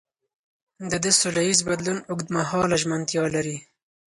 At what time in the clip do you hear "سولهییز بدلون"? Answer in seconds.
1.19-1.97